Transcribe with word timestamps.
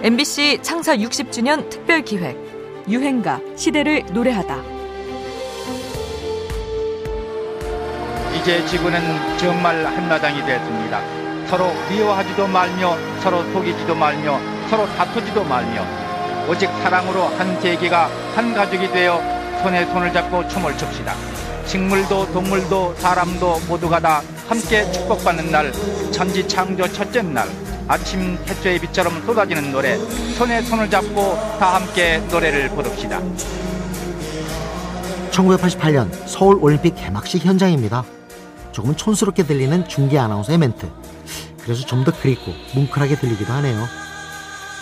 MBC 0.00 0.60
창사 0.62 0.96
60주년 0.96 1.68
특별 1.68 2.02
기획 2.02 2.38
유행가 2.88 3.40
시대를 3.56 4.04
노래하다. 4.12 4.56
이제 8.36 8.64
지구는 8.64 9.00
정말 9.38 9.84
한마당이 9.84 10.46
되었습니다. 10.46 11.48
서로 11.48 11.72
미워하지도 11.90 12.46
말며 12.46 12.96
서로 13.20 13.42
속이지도 13.52 13.96
말며 13.96 14.38
서로 14.70 14.86
다투지도 14.94 15.42
말며 15.42 15.84
오직 16.48 16.66
사랑으로 16.80 17.24
한 17.36 17.60
세계가 17.60 18.08
한 18.36 18.54
가족이 18.54 18.92
되어 18.92 19.20
손에 19.64 19.84
손을 19.86 20.12
잡고 20.12 20.46
춤을 20.46 20.78
춥시다. 20.78 21.12
식물도 21.66 22.32
동물도 22.32 22.94
사람도 22.98 23.62
모두가 23.66 23.98
다 23.98 24.22
함께 24.48 24.90
축복받는 24.92 25.50
날 25.50 25.72
천지 26.12 26.46
창조 26.46 26.86
첫째 26.92 27.20
날 27.22 27.48
아침 27.88 28.38
햇볕의 28.46 28.78
빛처럼 28.80 29.24
쏟아지는 29.24 29.72
노래 29.72 29.96
손에 30.36 30.62
손을 30.62 30.90
잡고 30.90 31.34
다 31.58 31.76
함께 31.76 32.18
노래를 32.30 32.68
부릅시다 32.70 33.20
1988년 35.30 36.10
서울 36.26 36.58
올림픽 36.60 36.94
개막식 36.96 37.44
현장입니다. 37.44 38.04
조금은 38.72 38.96
촌스럽게 38.96 39.44
들리는 39.44 39.86
중계 39.88 40.18
아나운서의 40.18 40.58
멘트. 40.58 40.88
그래서 41.62 41.84
좀 41.86 42.04
더 42.04 42.12
그립고 42.12 42.52
뭉클하게 42.74 43.16
들리기도 43.16 43.52
하네요. 43.54 43.86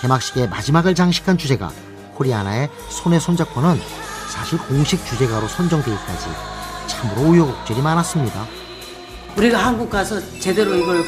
개막식의 0.00 0.48
마지막을 0.48 0.94
장식한 0.94 1.36
주제가 1.38 1.70
코리아나의 2.14 2.70
손에 2.88 3.18
손잡고는 3.18 3.78
사실 4.30 4.58
공식 4.58 5.04
주제가로 5.04 5.46
선정되기까지 5.48 6.26
참으로 6.86 7.28
우여곡절이 7.30 7.82
많았습니다. 7.82 8.46
우리가 9.36 9.58
한국 9.58 9.90
가서 9.90 10.18
제대로 10.40 10.74
이걸 10.74 11.04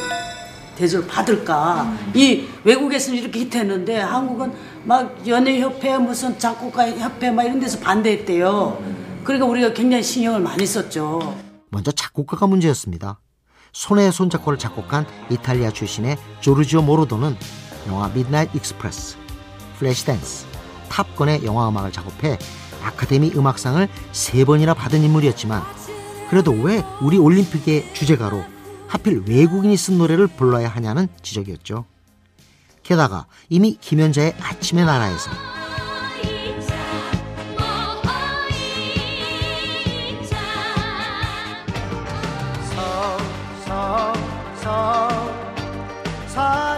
대접을 0.78 1.06
받을까. 1.06 1.92
이 2.14 2.46
외국에서는 2.64 3.18
이렇게 3.18 3.40
히트했는데 3.40 3.98
한국은 4.00 4.52
막 4.84 5.26
연예협회 5.26 5.98
무슨 5.98 6.38
작곡가 6.38 6.88
협회 6.88 7.30
막 7.30 7.42
이런 7.42 7.58
데서 7.58 7.78
반대했대요. 7.80 8.82
그러니까 9.24 9.46
우리가 9.46 9.72
굉장히 9.74 10.02
신경을 10.02 10.40
많이 10.40 10.64
썼죠. 10.64 11.36
먼저 11.70 11.90
작곡가가 11.90 12.46
문제였습니다. 12.46 13.20
손에 13.72 14.10
손잡고를 14.10 14.58
작곡한 14.58 15.04
이탈리아 15.30 15.70
출신의 15.70 16.16
조르지오 16.40 16.82
모로더는 16.82 17.36
영화 17.88 18.08
Midnight 18.08 18.54
Express, 18.54 19.16
Flashdance, 19.78 20.46
탑건의 20.88 21.44
영화 21.44 21.68
음악을 21.68 21.92
작업해 21.92 22.38
아카데미 22.82 23.32
음악상을 23.34 23.86
세 24.12 24.44
번이나 24.44 24.72
받은 24.74 25.02
인물이었지만 25.02 25.62
그래도 26.30 26.52
왜 26.52 26.84
우리 27.02 27.18
올림픽의 27.18 27.92
주제가로 27.94 28.42
하필 28.88 29.22
외국인이 29.26 29.76
쓴 29.76 29.98
노래를 29.98 30.26
불러야 30.26 30.68
하냐는 30.68 31.08
지적이었죠. 31.22 31.84
게다가 32.82 33.26
이미 33.50 33.76
김연자의 33.80 34.34
아침의 34.40 34.86
나라에서 34.86 35.30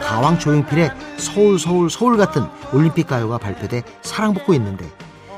가왕 0.09 0.39
조용필의 0.39 0.91
서울 1.19 1.59
서울 1.59 1.89
서울 1.89 2.17
같은 2.17 2.43
올림픽 2.75 3.07
가요가 3.07 3.39
발표돼 3.39 3.85
사랑받고 4.03 4.53
있는데 4.55 4.91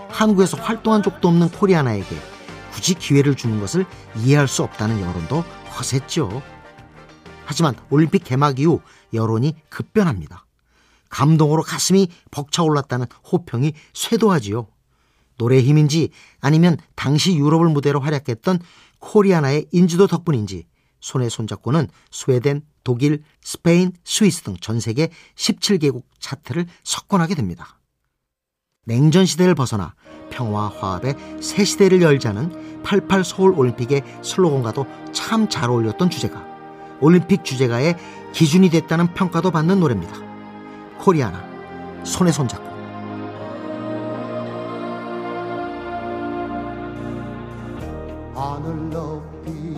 한국에서 0.09 0.57
활동한 0.57 1.03
적도 1.03 1.29
없는 1.29 1.51
코리아나에게 1.51 2.17
굳이 2.73 2.95
기회를 2.95 3.37
주는 3.37 3.61
것을 3.61 3.85
이해할 4.17 4.49
수 4.49 4.63
없다는 4.63 5.01
여론도 5.01 5.45
거셌죠. 5.71 6.43
하지만 7.45 7.75
올림픽 7.91 8.25
개막 8.25 8.59
이후 8.59 8.81
여론이 9.13 9.55
급변합니다. 9.69 10.47
감동으로 11.09 11.63
가슴이 11.63 12.09
벅차올랐다는 12.31 13.07
호평이 13.31 13.73
쇄도하지요. 13.93 14.67
노래의 15.39 15.63
힘인지 15.63 16.11
아니면 16.41 16.77
당시 16.95 17.37
유럽을 17.37 17.69
무대로 17.69 18.01
활약했던 18.01 18.61
코리아나의 18.99 19.67
인지도 19.73 20.07
덕분인지 20.07 20.67
손에 21.01 21.29
손잡고는 21.29 21.89
스웨덴, 22.11 22.63
독일, 22.85 23.23
스페인, 23.43 23.93
스위스 24.05 24.43
등 24.43 24.55
전 24.61 24.79
세계 24.81 25.11
17개국 25.35 26.05
차트를 26.21 26.67
석권하게 26.85 27.35
됩니다. 27.35 27.79
냉전 28.85 29.27
시대를 29.27 29.55
벗어나 29.55 29.95
평화 30.31 30.69
화합의 30.69 31.15
새 31.41 31.65
시대를 31.65 32.03
열자는 32.03 32.83
88 32.83 33.25
서울 33.25 33.53
올림픽의 33.57 34.03
슬로건과도 34.23 34.87
참 35.13 35.49
잘 35.49 35.71
어울렸던 35.71 36.11
주제가 36.11 36.52
올림픽 37.03 37.45
주제가의 37.45 37.97
기준이 38.33 38.71
됐다는 38.71 39.13
평가도 39.13 39.51
받는 39.51 39.81
노래입니다. 39.81 40.15
코리아나 40.99 41.45
손에 42.05 42.33
손잡고 42.33 42.73
하늘 48.35 48.91
높이 48.91 49.77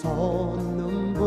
솟는 0.00 1.14
불 1.14 1.22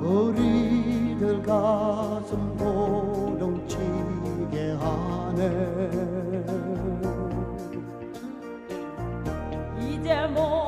우리들 0.00 1.42
가슴 1.42 2.56
고동치게 2.56 3.76
하네 4.80 5.48
이 10.08 10.67